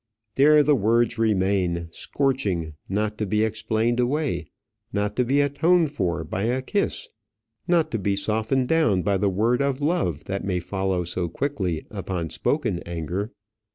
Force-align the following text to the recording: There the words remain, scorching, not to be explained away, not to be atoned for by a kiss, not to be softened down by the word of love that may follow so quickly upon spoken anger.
There 0.33 0.63
the 0.63 0.73
words 0.75 1.19
remain, 1.19 1.87
scorching, 1.91 2.73
not 2.89 3.19
to 3.19 3.27
be 3.27 3.43
explained 3.43 3.99
away, 3.99 4.47
not 4.91 5.15
to 5.17 5.23
be 5.23 5.41
atoned 5.41 5.91
for 5.91 6.23
by 6.23 6.41
a 6.45 6.63
kiss, 6.63 7.07
not 7.67 7.91
to 7.91 7.99
be 7.99 8.15
softened 8.15 8.67
down 8.67 9.03
by 9.03 9.17
the 9.17 9.29
word 9.29 9.61
of 9.61 9.79
love 9.79 10.23
that 10.23 10.43
may 10.43 10.59
follow 10.59 11.03
so 11.03 11.29
quickly 11.29 11.85
upon 11.91 12.31
spoken 12.31 12.79
anger. 12.79 13.31